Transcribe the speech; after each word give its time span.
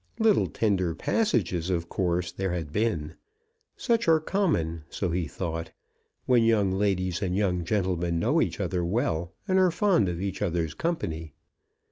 Little 0.17 0.47
tender 0.47 0.95
passages 0.95 1.69
of 1.69 1.87
course 1.87 2.31
there 2.31 2.53
had 2.53 2.73
been. 2.73 3.13
Such 3.77 4.07
are 4.07 4.19
common, 4.19 4.81
so 4.89 5.09
he 5.11 5.27
thought, 5.27 5.71
when 6.25 6.41
young 6.43 6.71
ladies 6.71 7.21
and 7.21 7.35
young 7.37 7.63
gentlemen 7.63 8.17
know 8.17 8.41
each 8.41 8.59
other 8.59 8.83
well 8.83 9.31
and 9.47 9.59
are 9.59 9.69
fond 9.69 10.09
of 10.09 10.19
each 10.19 10.41
other's 10.41 10.73
company. 10.73 11.33